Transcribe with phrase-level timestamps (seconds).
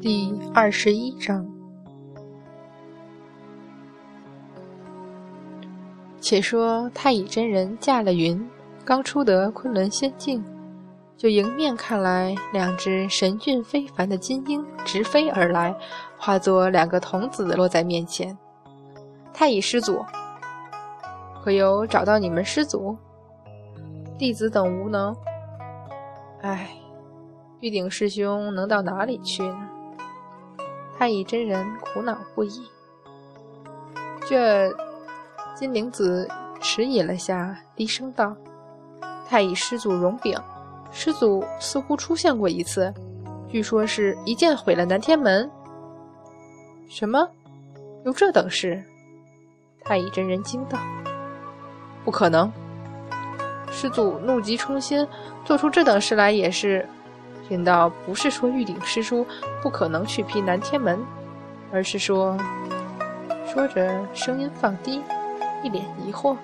[0.00, 1.46] 第二十一章。
[6.18, 8.48] 且说太乙真人驾了云，
[8.82, 10.42] 刚出得昆仑仙境，
[11.18, 15.76] 就迎面看来两只神俊非凡的金鹰直飞而来，
[16.16, 18.34] 化作两个童子落在面前。
[19.34, 20.02] 太乙师祖，
[21.44, 22.96] 可有找到你们师祖？
[24.16, 25.14] 弟子等无能。
[26.40, 26.70] 唉，
[27.60, 29.69] 玉鼎师兄能到哪里去呢？
[31.00, 32.62] 太乙真人苦恼不已。
[34.28, 34.70] 这
[35.54, 36.28] 金灵子
[36.60, 38.36] 迟疑了下，低声道
[39.26, 40.38] ：“太乙师祖容禀，
[40.92, 42.92] 师祖似乎出现过一次，
[43.48, 45.50] 据说是一剑毁了南天门。”
[46.86, 47.26] 什么？
[48.04, 48.84] 有这等事？
[49.82, 50.78] 太乙真人惊道
[52.04, 52.52] ：“不可能！
[53.72, 55.08] 师祖怒极冲心，
[55.46, 56.86] 做出这等事来也是……”
[57.50, 59.26] 贫道不是说玉鼎师叔
[59.60, 61.04] 不可能去劈南天门，
[61.72, 62.38] 而是说……
[63.52, 65.02] 说着声音放低，
[65.64, 66.36] 一脸疑惑：“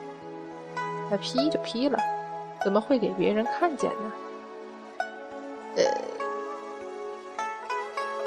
[1.08, 1.96] 那劈就劈了，
[2.64, 4.12] 怎么会给别人看见呢？”
[5.78, 5.84] 呃，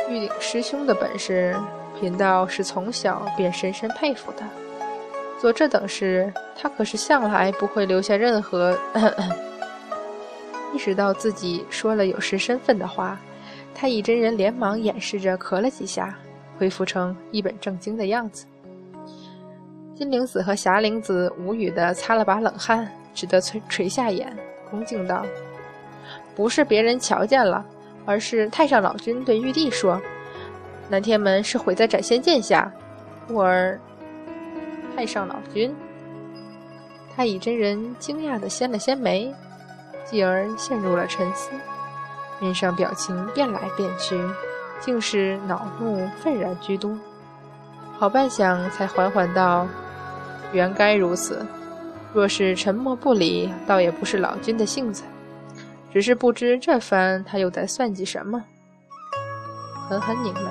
[0.08, 1.54] 玉鼎师兄的本事，
[2.00, 4.44] 贫道是从小便深深佩服的。
[5.38, 8.80] 做这等事，他可是向来不会留下任何……
[10.74, 13.20] 意识到自己说了有失身份的话，
[13.74, 16.18] 太乙真人连忙掩饰着咳了几下，
[16.58, 18.46] 恢复成一本正经的样子。
[19.96, 24.34] 金灵子和霞灵子无语地擦了把冷汗，只得垂垂下眼，
[24.70, 25.26] 恭敬道
[26.36, 27.66] ：“不是别人瞧见了，
[28.06, 30.02] 而是太上老君对玉帝说，
[30.88, 32.72] 南天门是毁在斩仙剑下。
[33.28, 33.78] 故而，
[34.96, 35.76] 太上老君。”
[37.14, 39.34] 太乙真人惊讶地掀了掀眉。
[40.06, 41.52] 继而陷入了沉思，
[42.40, 44.20] 面上表情变来变去，
[44.80, 46.98] 竟是恼怒愤然居多。
[47.98, 49.68] 好半晌，才缓缓道
[50.54, 51.46] ：“原该如此。
[52.14, 55.04] 若是沉默不理，倒也不是老君的性子。
[55.92, 58.44] 只是不知这番他又在算计什么。”
[59.90, 60.42] 狠狠拧眉，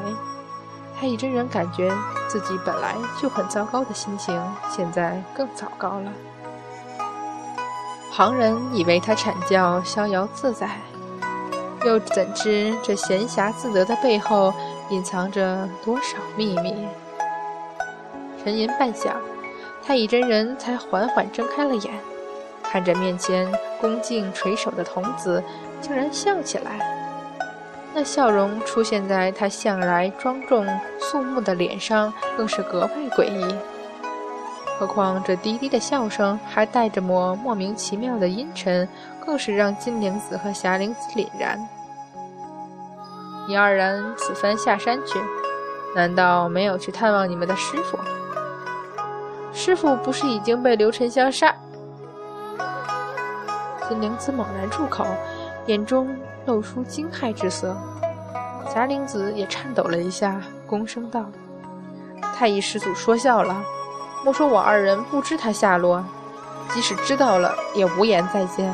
[0.99, 1.93] 太乙真人感觉
[2.27, 6.13] 自己本来就很糟糕的心情，现在更糟糕了。
[8.19, 10.69] 旁人以为他阐教逍遥自在，
[11.87, 14.53] 又怎知这闲暇自得的背后
[14.91, 16.75] 隐藏着多少秘密？
[18.43, 19.13] 沉吟半晌，
[19.87, 21.95] 太乙真人才缓缓睁开了眼，
[22.61, 23.49] 看着面前
[23.81, 25.41] 恭敬垂首的童子，
[25.81, 27.41] 竟然笑起来。
[27.95, 30.67] 那笑容出现在他向来庄重
[30.99, 33.55] 肃穆的脸上，更是格外诡异。
[34.79, 41.59] 何况这低低的笑声还带着抹莫名其妙的阴沉，更是让金灵子和霞灵子凛然。
[43.49, 45.19] 你二人此番下山去，
[45.97, 47.99] 难道没有去探望你们的师傅？
[49.53, 51.53] 师傅不是已经被刘沉香杀？
[53.89, 55.05] 金灵子猛然住口，
[55.67, 56.15] 眼中
[56.47, 57.77] 露出惊骇之色。
[58.73, 61.25] 霞灵子也颤抖了一下，躬声道
[62.37, 63.61] ：“太乙师祖说笑了。”
[64.29, 66.05] 莫说我二人不知他下落，
[66.69, 68.71] 即使知道了，也无颜再见。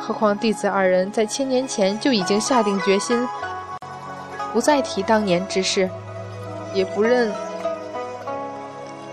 [0.00, 3.28] 何况弟子二人在千年前就已经下定决心，
[4.52, 5.88] 不再提当年之事，
[6.74, 7.32] 也不认。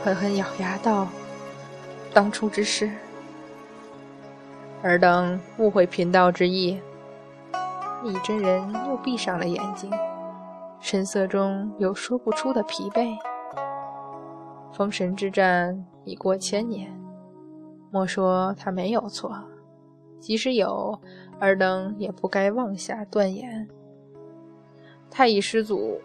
[0.03, 1.08] 狠狠咬牙道
[2.16, 2.90] ：“当初之事，
[4.81, 6.81] 尔等误会贫道之意。”
[8.03, 9.92] 李真人又闭上了眼睛，
[10.81, 13.16] 神色中有说不出的疲惫。
[14.74, 16.92] 封神之战已过千年，
[17.92, 19.32] 莫说他没有错，
[20.20, 21.00] 即使有，
[21.40, 23.70] 尔等也不该妄下断言。
[25.12, 26.02] 太乙师祖，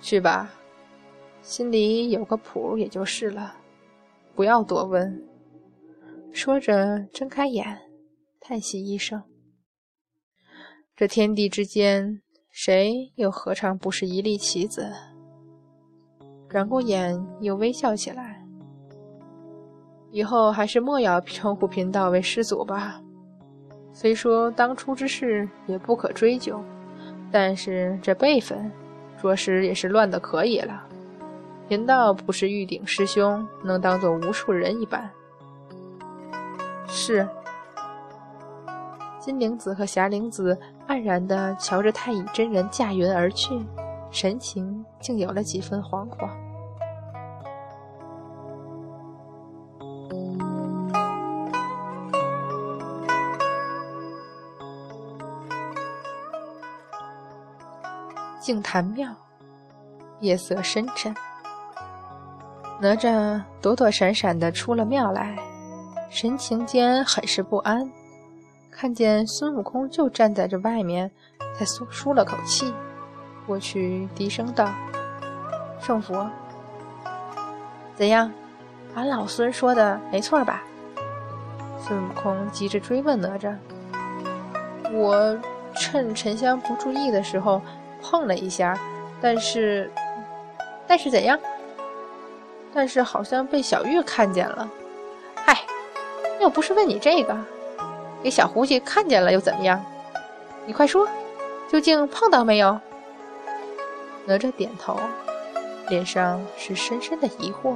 [0.00, 0.52] 去吧，
[1.40, 3.54] 心里有个谱也就是了，
[4.34, 5.24] 不要多问。
[6.30, 7.78] 说着，睁开眼，
[8.38, 9.22] 叹息一声
[10.94, 12.20] ：“这天地之间，
[12.50, 14.92] 谁又何尝不是一粒棋子？”
[16.52, 18.44] 转过眼，又微笑起来。
[20.10, 23.00] 以后还是莫要称呼贫道为师祖吧。
[23.94, 26.62] 虽说当初之事也不可追究，
[27.30, 28.70] 但是这辈分，
[29.16, 30.84] 着实也是乱得可以了。
[31.68, 35.08] 贫道不是玉鼎师兄，能当做无数人一般。
[36.86, 37.26] 是。
[39.18, 43.58] 金灵子和霞灵子黯然地瞧着太乙真人驾云而去。
[44.12, 46.28] 神情竟有了几分惶惶。
[58.38, 59.08] 净坛庙，
[60.20, 61.14] 夜色深沉。
[62.80, 65.38] 哪吒躲躲闪闪的出了庙来，
[66.10, 67.90] 神情间很是不安。
[68.70, 71.10] 看见孙悟空就站在这外面，
[71.56, 72.74] 才舒舒了口气，
[73.46, 74.70] 过去低声道
[75.80, 76.28] ：“圣佛，
[77.96, 78.30] 怎样？
[78.94, 80.62] 俺老孙说的没错吧？”
[81.80, 83.54] 孙悟空急着追问哪吒
[84.92, 85.36] ：“我
[85.74, 87.60] 趁沉香不注意的时候
[88.00, 88.78] 碰了一下，
[89.20, 89.90] 但是，
[90.86, 91.38] 但是怎样？
[92.72, 94.68] 但是好像被小玉看见了。
[95.34, 95.58] 嗨，
[96.40, 97.36] 又不是问你这个。”
[98.22, 99.84] 给小狐狸看见了又怎么样？
[100.64, 101.08] 你快说，
[101.68, 102.80] 究竟碰到没有？
[104.24, 104.98] 哪吒点头，
[105.88, 107.74] 脸上是深深的疑惑。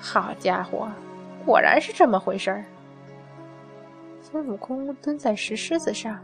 [0.00, 0.88] 好家伙，
[1.44, 2.64] 果然是这么回事儿。
[4.22, 6.18] 孙悟空蹲在石狮子上，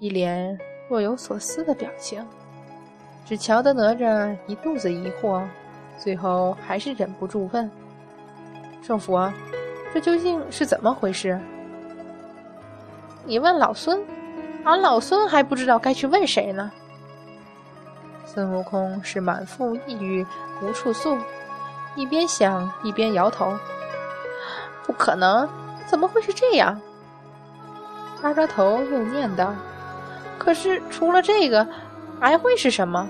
[0.00, 0.58] 一脸
[0.88, 2.26] 若有所思的表情，
[3.24, 5.44] 只瞧得哪吒一肚子疑惑，
[5.98, 7.70] 最后还是忍不住问
[8.82, 9.32] ：“圣佛，
[9.94, 11.38] 这究竟是怎么回事？”
[13.24, 14.02] 你问老孙，
[14.64, 16.72] 俺老孙还不知道该去问谁呢。
[18.32, 20.24] 孙悟空是满腹抑郁
[20.60, 21.16] 无处诉，
[21.94, 23.56] 一边想一边摇头。
[24.84, 25.48] 不可能，
[25.86, 26.78] 怎么会是这样？
[28.20, 29.48] 抓抓头又念叨
[30.38, 31.66] ：“可是除了这个，
[32.20, 33.08] 还会是什么？”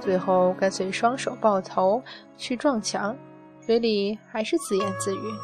[0.00, 2.02] 最后干脆双手抱头
[2.36, 3.16] 去撞墙，
[3.60, 5.34] 嘴里还是自言自语：“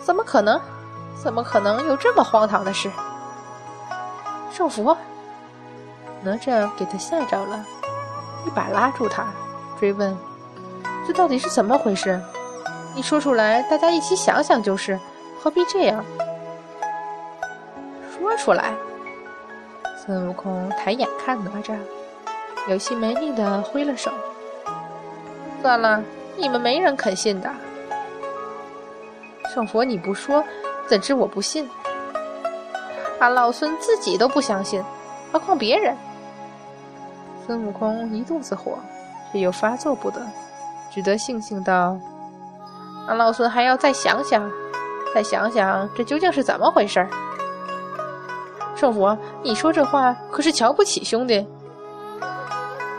[0.00, 0.60] 怎么可能？”
[1.20, 2.88] 怎么可能有这么荒唐的事？
[4.52, 4.96] 圣佛，
[6.22, 7.64] 哪吒给他吓着了，
[8.46, 9.26] 一把拉住他，
[9.78, 10.16] 追问
[11.06, 12.20] ：“这到底是怎么回事？
[12.94, 14.98] 你说出来，大家一起想想就是，
[15.40, 16.04] 何必这样？”
[18.18, 18.72] 说出来。
[20.04, 21.74] 孙悟空抬眼看哪吒，
[22.68, 24.10] 有气没力的挥了手
[25.62, 26.02] ：“算了，
[26.36, 27.50] 你们没人肯信的。
[29.54, 30.44] 圣佛，你不说。”
[30.88, 31.68] 怎知我不信？
[33.20, 34.82] 俺老孙自己都不相信，
[35.30, 35.94] 何况别人？
[37.48, 38.78] 孙悟空一肚子火，
[39.32, 40.20] 却又发作不得，
[40.90, 41.98] 只得悻悻道
[43.08, 44.52] ：“俺老孙还要再想想，
[45.14, 47.08] 再想想，这究竟是怎么回事儿？”
[48.76, 51.48] 圣佛，你说这话可是瞧不起兄弟？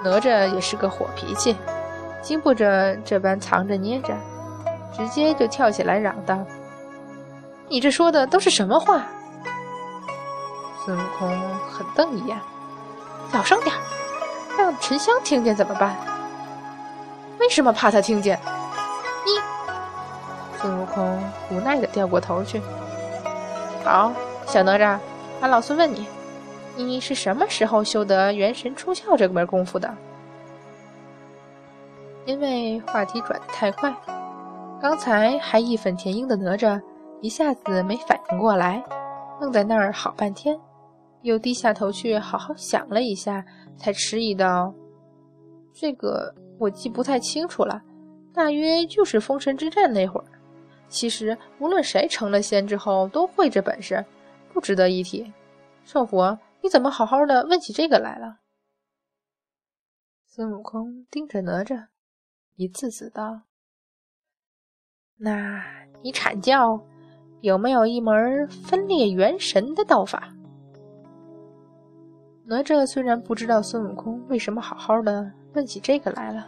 [0.03, 1.55] 哪吒也是个火脾气，
[2.19, 4.15] 经不着这般藏着捏着，
[4.91, 6.39] 直接就跳起来嚷道。
[7.67, 9.03] 你这说的都是什么话？
[10.83, 11.29] 孙悟空
[11.69, 12.35] 狠瞪一眼，
[13.31, 13.79] 小声点儿
[14.59, 15.95] 让沉香听见怎么办？
[17.39, 18.37] 为什么怕他听见？
[19.25, 19.39] 你，
[20.59, 21.17] 孙悟空
[21.49, 22.61] 无奈的掉过头去。
[23.85, 24.11] 好，
[24.45, 24.99] 小哪吒，
[25.39, 26.05] 俺老孙问你，
[26.75, 29.89] 你是什么时候修得元神出窍这门功夫的？
[32.25, 33.95] 因为话题转得太快，
[34.81, 36.81] 刚才还义愤填膺的哪吒。
[37.21, 38.83] 一下子没反应过来，
[39.39, 40.59] 愣在那儿好半天，
[41.21, 43.45] 又低下头去好好想了一下，
[43.77, 44.73] 才迟疑道
[45.73, 47.81] ：“这个我记不太清楚了，
[48.33, 50.25] 大约就是封神之战那会儿。
[50.87, 54.03] 其实无论谁成了仙之后都会这本事，
[54.53, 55.31] 不值得一提。
[55.83, 58.39] 圣佛，你怎么好好的问起这个来了？”
[60.27, 61.87] 孙悟空盯着哪吒，
[62.55, 63.41] 一字字道
[65.17, 65.63] ：“那
[66.01, 66.85] 你阐教？”
[67.41, 70.35] 有没有一门分裂元神的道法？
[72.49, 76.47] 哪吒虽然不知道孙悟空为什么好好的问起这个来了，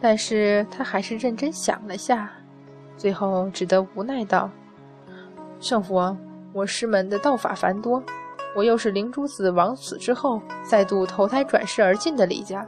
[0.00, 2.28] 但是他还是认真想了下，
[2.96, 4.50] 最后只得无奈道
[5.60, 6.16] ：“圣佛，
[6.52, 8.02] 我师门的道法繁多，
[8.56, 12.66] 我又是灵珠子王死之后再度投胎转世而进的李家，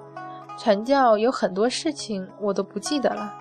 [0.56, 3.34] 传教有很多事情我都不记得了。”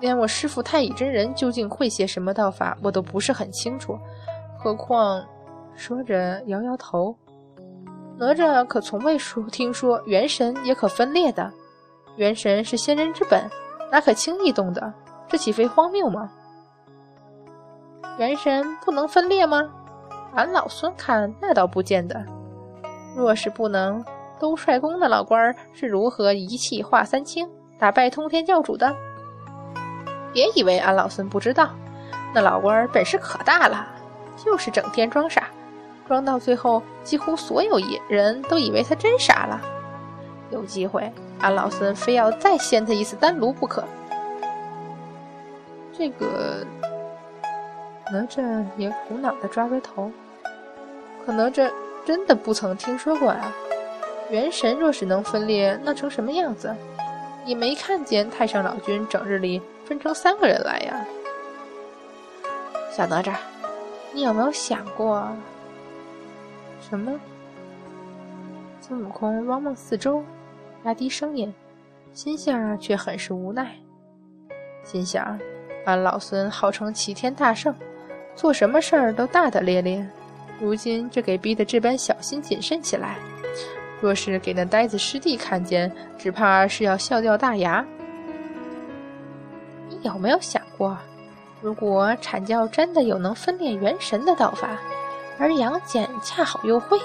[0.00, 3.98] 连我师傅太乙真人究竟会些什么道法，我都不是很清楚。
[4.58, 5.24] 何况，
[5.74, 7.16] 说着摇摇头，
[8.22, 11.52] 哪吒可从未说听说元神也可分裂的。
[12.14, 13.50] 元神是仙人之本，
[13.90, 14.94] 哪可轻易动的？
[15.26, 16.30] 这岂非荒谬吗？
[18.18, 19.68] 元神不能分裂吗？
[20.36, 22.24] 俺老孙看那倒不见得。
[23.16, 24.04] 若是不能，
[24.38, 28.94] 都率宫的老官是如何一气化三清，打败通天教主的？
[30.32, 31.70] 别以为俺老孙不知道，
[32.32, 33.84] 那老官本事可大了，
[34.36, 35.48] 就是整天装傻，
[36.06, 39.60] 装到最后，几乎所有人都以为他真傻了。
[40.50, 43.82] 有机会，俺老孙非要再掀他一次丹炉不可。
[45.96, 46.66] 这个
[48.12, 50.10] 哪吒也苦恼地抓着头，
[51.24, 51.70] 可哪吒
[52.04, 53.52] 真的不曾听说过啊。
[54.30, 56.74] 元神若是能分裂，那成什么样子？
[57.44, 61.04] 你没看见太上老君整日里分成三个人来呀？
[62.90, 63.34] 小哪吒，
[64.12, 65.28] 你有没有想过
[66.92, 67.18] 什么？
[68.82, 70.22] 孙悟空望望四周，
[70.84, 71.50] 压低声音，
[72.12, 73.74] 心下却很是无奈。
[74.84, 75.40] 心想：
[75.86, 77.74] 俺老孙号称齐天大圣，
[78.36, 80.06] 做什么事儿都大大咧咧，
[80.60, 83.16] 如今这给逼得这般小心谨慎起来。
[84.02, 87.82] 若是给那呆子师弟看见，只怕是要笑掉大牙。
[89.88, 90.98] 你有没有想过，
[91.62, 94.78] 如果阐教真的有能分裂元神的道法，
[95.42, 97.00] 而杨戬恰好又会，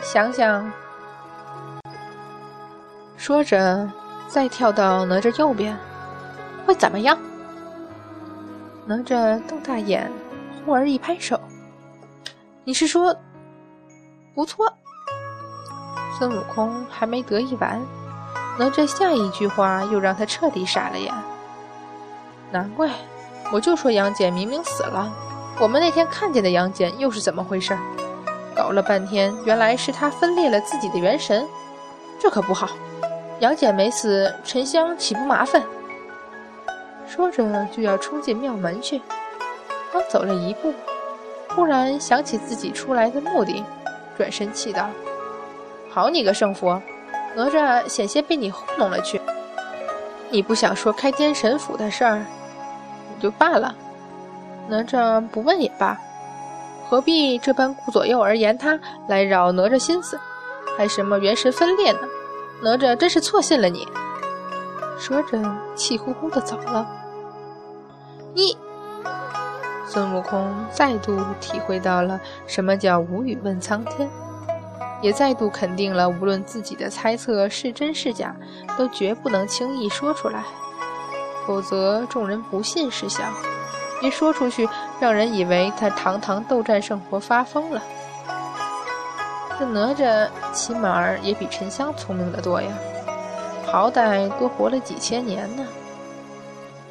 [0.00, 0.72] 想想。
[3.18, 3.86] 说着，
[4.26, 5.76] 再跳到哪吒右边，
[6.64, 7.18] 会怎么样？
[8.86, 10.10] 哪吒瞪大眼，
[10.64, 11.38] 忽而一拍手
[12.64, 13.14] ：“你是说，
[14.34, 14.66] 不错。”
[16.18, 17.78] 孙悟空还没得意完，
[18.58, 21.12] 哪吒下一句话又让他彻底傻了眼。
[22.50, 22.88] 难怪，
[23.52, 25.12] 我就说杨戬明明死了，
[25.60, 27.76] 我们那天看见的杨戬又是怎么回事？
[28.56, 31.46] 搞了半天，原来是他分裂了自己的元神，
[32.18, 32.70] 这可不好。
[33.40, 35.62] 杨戬没死，沉香岂不麻烦？
[37.06, 39.02] 说着就要冲进庙门去，
[39.92, 40.72] 刚走了一步，
[41.50, 43.62] 忽然想起自己出来的目的，
[44.16, 44.88] 转身气道。
[45.90, 46.80] 好你个圣佛，
[47.36, 49.20] 哪吒险些被你糊弄了去。
[50.30, 52.24] 你不想说开天神府的事儿，
[53.14, 53.74] 也就罢了。
[54.68, 55.98] 哪吒不问也罢，
[56.88, 60.18] 何必这般顾左右而言他，来扰哪吒心思？
[60.76, 62.00] 还什么元神分裂呢？
[62.62, 63.86] 哪吒真是错信了你。
[64.98, 65.38] 说着，
[65.74, 66.86] 气呼呼的走了。
[68.34, 68.56] 你，
[69.86, 74.08] 孙悟空再度体会到了什么叫无语问苍天。
[75.02, 78.36] 也再度肯定了，无论自己的猜测是真是假，
[78.76, 80.44] 都绝不能轻易说出来，
[81.46, 83.24] 否则众人不信是小，
[84.00, 87.82] 一说出去，让人以为他堂堂斗战胜佛发疯了。
[89.58, 92.72] 这哪吒起码也比沉香聪明得多呀，
[93.66, 95.66] 好歹多活了几千年呢。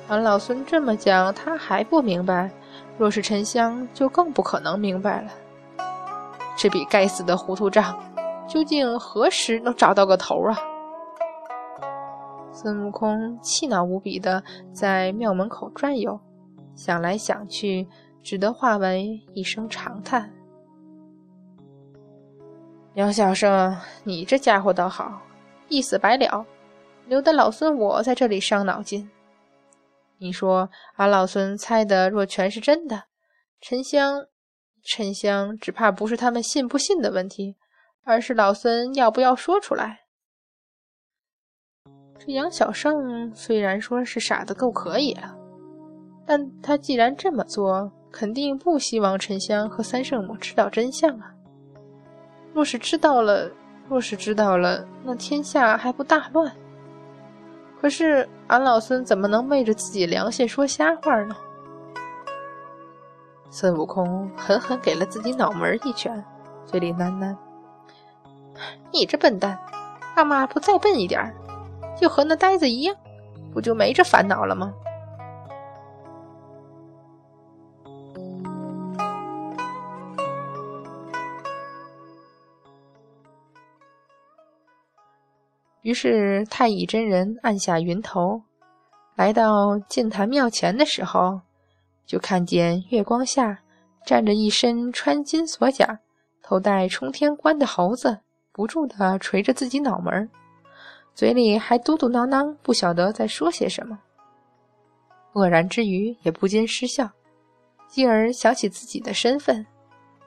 [0.07, 2.49] 俺老孙这么讲，他还不明白，
[2.97, 5.31] 若是沉香，就更不可能明白了。
[6.55, 7.97] 这笔该死的糊涂账，
[8.47, 10.57] 究竟何时能找到个头啊？
[12.51, 16.19] 孙悟空气恼无比的在庙门口转悠，
[16.79, 17.85] 想来想去，
[18.23, 20.33] 只得化为一声长叹
[22.95, 25.21] ：“杨小生，你这家伙倒好，
[25.67, 26.45] 一死百了，
[27.05, 29.09] 留得老孙我在这里伤脑筋。
[30.19, 33.03] 你说俺老孙猜的若全是真的，
[33.59, 34.25] 沉香……”
[34.81, 37.57] 沉香只怕不是他们信不信的问题，
[38.05, 39.99] 而是老孙要不要说出来。
[42.17, 45.37] 这杨小胜虽然说是傻的够可以了，
[46.29, 51.33] 但他既然这么做，肯定不希望沉香和三圣母知道真相啊。
[52.53, 53.49] 若是知道了，
[53.87, 56.55] 若是知道了，那天下还不大乱？
[57.81, 61.35] 可是俺老孙怎么能昧着自己良心说瞎话呢？
[63.49, 66.23] 孙悟空狠狠给了自己脑门一拳，
[66.67, 67.35] 嘴里喃喃
[68.93, 69.57] ：“你这笨蛋，
[70.15, 71.33] 干嘛不再笨一点
[71.99, 72.95] 就和那呆子一样，
[73.51, 74.71] 不就没这烦恼了吗？”
[85.89, 88.43] 于是太乙真人按下云头，
[89.15, 91.41] 来到净坛庙前的时候。
[92.05, 93.57] 就看见月光下
[94.05, 95.99] 站着一身穿金锁甲、
[96.43, 98.19] 头戴冲天冠的猴子，
[98.51, 100.29] 不住地捶着自己脑门，
[101.15, 103.97] 嘴里还嘟嘟囔囔，不晓得在说些什么。
[105.33, 107.09] 愕然之余，也不禁失笑，
[107.87, 109.65] 继而想起自己的身份，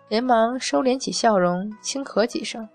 [0.09, 2.69] 连忙收敛起笑容，轻咳几声。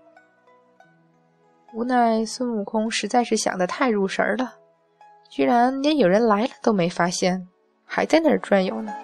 [1.74, 4.54] 无奈孙悟空实在是想得太入神了，
[5.28, 7.46] 居然连有人来了都没发现。
[7.84, 8.94] 还在那儿转悠呢。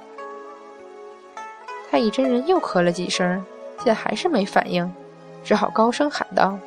[1.91, 3.45] 太乙真人又咳了几声，
[3.83, 4.91] 见还是没反应，
[5.43, 6.59] 只好高声喊道：“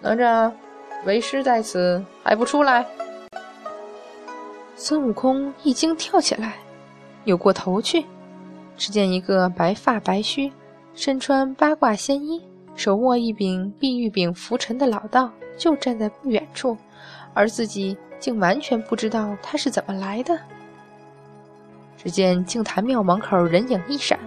[0.00, 0.50] 哪吒，
[1.04, 2.86] 为师在此，还不出来？”
[4.76, 6.56] 孙悟空一惊，跳起来，
[7.24, 8.04] 扭过头去，
[8.76, 10.52] 只见一个白发白须、
[10.94, 12.42] 身穿八卦仙衣、
[12.78, 16.78] 手握一柄碧玉柄拂尘的老道，就站在不远处，
[17.34, 17.98] 而自己。
[18.20, 20.36] 竟完全不知道他是怎么来的。
[21.96, 24.18] 只见净坛庙门口人影一闪，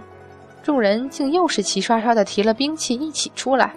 [0.64, 3.74] 众人竟又是齐刷刷的提了兵器一起出来。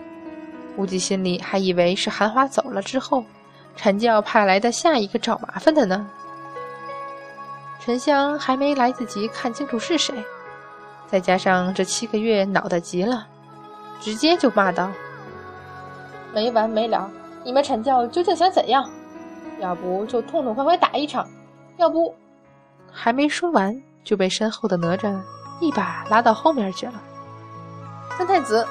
[0.76, 3.24] 估计心里还以为是韩华走了之后，
[3.76, 6.08] 阐教派来的下一个找麻烦的呢。
[7.80, 10.14] 沉香还没来得及看清楚是谁，
[11.08, 13.26] 再加上这七个月脑袋急了，
[14.04, 14.90] 直接就骂道
[16.34, 17.10] ：“没完没了！
[17.42, 18.86] 你们阐教究竟想怎样？
[19.60, 21.26] 要不就痛痛快快打一场，
[21.78, 22.14] 要不……”
[22.92, 25.18] 还没说完，就被身后的哪吒
[25.58, 26.92] 一把拉到后面去了。
[28.18, 28.66] 三太子。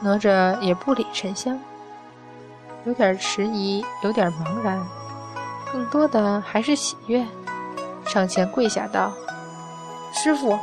[0.00, 1.60] 哪吒也不理沉香，
[2.86, 4.80] 有点迟疑，有点茫然，
[5.70, 7.26] 更多的还是喜悦，
[8.06, 9.12] 上前跪下道
[10.14, 10.58] ：“师傅。”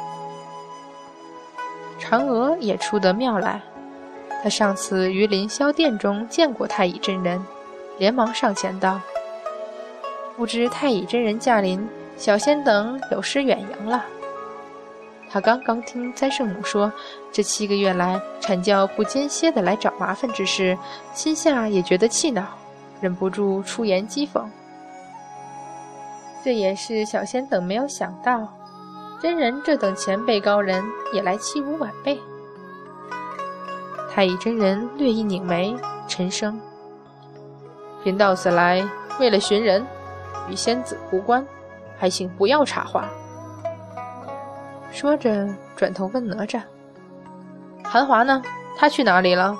[2.00, 3.62] 嫦娥也出得庙来，
[4.44, 7.44] 他上次于凌霄殿中见过太乙真人，
[7.98, 9.00] 连忙上前道
[10.36, 11.88] ：“不知太乙真人驾临，
[12.18, 14.06] 小仙等有失远迎了。”
[15.32, 16.92] 他刚刚听灾圣母说，
[17.32, 20.78] 这七个月来阐教不间歇的来找麻烦之事，
[21.14, 22.46] 心下也觉得气恼，
[23.02, 24.46] 忍不住出言讥讽。
[26.44, 28.54] 这也是小仙等没有想到，
[29.22, 32.20] 真人这等前辈高人也来欺侮晚辈。
[34.12, 35.76] 太乙真人略一拧眉，
[36.08, 36.60] 沉声
[38.04, 38.88] ：“贫道此来
[39.20, 39.86] 为了寻人，
[40.50, 41.46] 与仙子无关，
[41.98, 43.10] 还请不要插话。”
[44.92, 46.62] 说着，转头问哪吒
[47.84, 48.42] ：“韩华呢？
[48.78, 49.58] 他去哪里了？”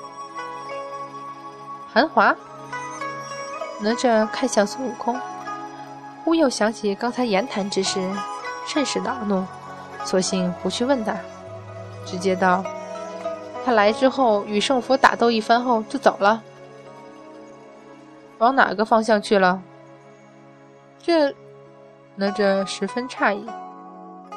[1.92, 2.34] 韩华，
[3.80, 5.18] 哪吒看向孙悟空，
[6.24, 8.00] 忽又想起刚才言谈之事，
[8.66, 9.44] 甚是恼怒，
[10.04, 11.16] 索性不去问他，
[12.04, 12.64] 直接道
[13.64, 16.42] ：“他来之后与圣佛打斗一番后就走了，
[18.38, 19.62] 往哪个方向去了？”
[21.00, 21.32] 这，
[22.16, 23.46] 哪吒十分诧异。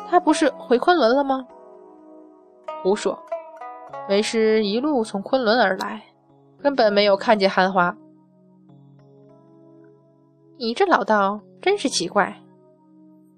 [0.09, 1.45] 他不是回昆仑了吗？
[2.81, 3.17] 胡说！
[4.07, 6.01] 为师一路从昆仑而来，
[6.61, 7.95] 根本没有看见韩华。
[10.57, 12.35] 你这老道真是奇怪。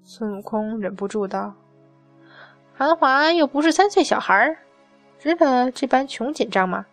[0.04, 1.54] 孙悟空忍不住道
[2.74, 4.58] ：“韩华又不是三岁小孩，
[5.18, 6.86] 值得这般穷紧张吗？”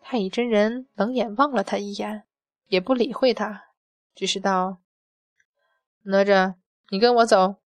[0.00, 2.24] 太乙真人冷眼望了他一眼，
[2.68, 3.64] 也不理会他，
[4.14, 4.78] 只是道
[6.04, 6.54] ：“哪吒，
[6.90, 7.56] 你跟我走。”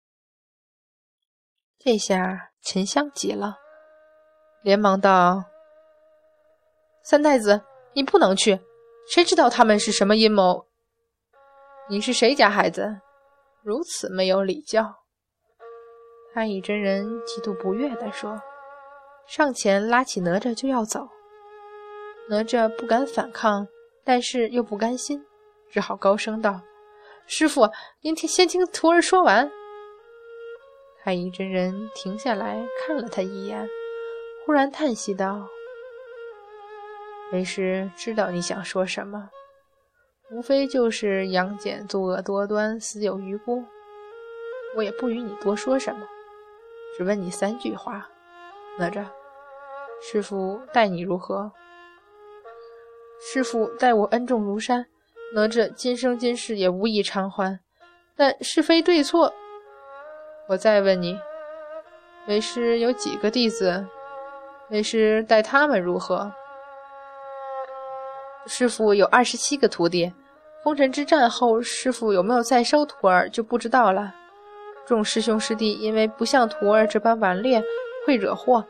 [1.79, 3.57] 这下沉香急了，
[4.63, 5.45] 连忙道
[7.05, 8.61] ：“三太子，你不能去，
[9.13, 10.67] 谁知道他们是什么阴谋？
[11.89, 13.01] 你是谁家孩子，
[13.69, 14.95] 如此没有礼教？”
[16.33, 18.41] 太乙真人极度不悦地说，
[19.27, 21.07] 上前拉起哪吒就要走。
[22.31, 23.69] 哪吒不敢反抗，
[24.07, 25.23] 但是又不甘心，
[25.71, 26.63] 只好高声道
[27.29, 27.69] ：“师傅，
[28.01, 29.51] 您听，先听徒儿说完。”
[31.05, 33.69] 太乙真人停下来看了他一眼，
[34.47, 35.47] 忽然叹息道
[37.33, 39.29] ：“为师知道你想说什么，
[40.31, 43.65] 无非就是杨戬作恶多端，死有余辜。
[44.77, 46.07] 我也不与你多说什么，
[46.97, 48.07] 只问你三句话：
[48.79, 49.07] 哪吒，
[50.03, 51.51] 师傅待你如何？
[53.21, 54.87] 师傅待我恩重如山，
[55.35, 57.59] 哪吒今生今世也无意偿还。
[58.15, 59.33] 但是非对错……”
[60.49, 61.19] 我再问你，
[62.27, 63.87] 为师有几个弟子？
[64.69, 66.31] 为师待他们如何？
[68.49, 70.13] 师傅有二十七个徒弟。
[70.65, 74.13] 封神之战后，师傅有没有再收徒儿就不知道了。
[74.87, 77.63] 众师兄师弟因为不像徒儿这般顽劣，
[78.07, 78.65] 会惹祸，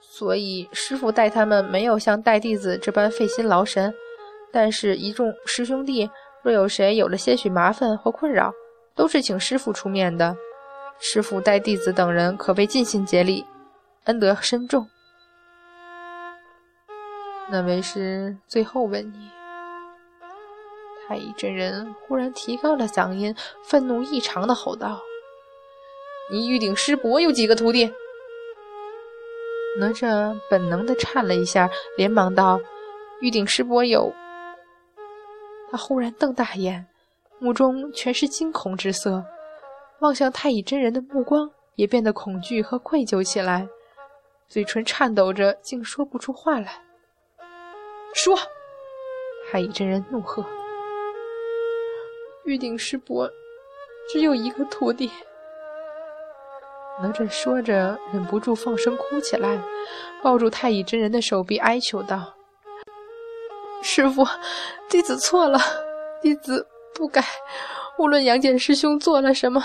[0.00, 3.92] 所以师傅待他们没有像待弟子这般费心劳神。
[4.52, 6.08] 但是，一众师兄弟
[6.42, 8.52] 若有谁有了些许麻烦或困扰，
[8.94, 10.36] 都是请师傅出面的。
[11.00, 13.44] 师傅待弟子等人可谓尽心竭力，
[14.04, 14.86] 恩德深重。
[17.52, 19.28] 那为师最后问你，
[21.06, 24.98] 太乙真人忽然提高了嗓音，愤怒异常的吼道
[26.32, 27.92] ：“你玉鼎师伯有几个徒弟？”
[29.78, 32.58] 哪吒本能的颤了一下，连忙道
[33.20, 34.14] ：“玉鼎师伯有。”
[35.70, 36.86] 他忽然瞪大眼，
[37.38, 39.22] 目中全是惊恐之色。
[39.98, 43.68] 望向太乙真人的目光也变得恐惧和愧疚起来，
[44.48, 46.82] 嘴唇颤抖着，竟说不出话来。
[48.14, 48.38] 说！
[49.50, 50.44] 太乙真人怒喝
[52.44, 53.30] ：“玉鼎师伯
[54.10, 55.10] 只有一个徒弟。”
[57.02, 59.62] 哪吒说着，忍不住放声哭起来，
[60.22, 62.34] 抱住太乙真人的手臂，哀求道
[63.82, 64.26] ：“师傅，
[64.88, 65.58] 弟子错了，
[66.20, 67.22] 弟子不该。
[67.98, 69.62] 无论杨戬师兄做了什么。”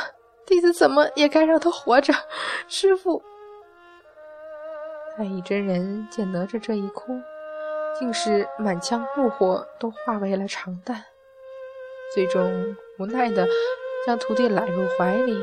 [0.47, 2.13] 弟子怎么也该让他活着，
[2.69, 3.21] 师傅。
[5.17, 7.19] 太乙真人见哪吒这一哭，
[7.99, 11.03] 竟是满腔怒火都化为了长淡，
[12.13, 13.47] 最终无奈的
[14.05, 15.36] 将徒弟揽入怀里，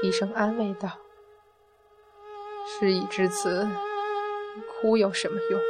[0.00, 0.90] 低声安慰道
[2.66, 3.68] ：“事已至此，
[4.68, 5.60] 哭有什么用？”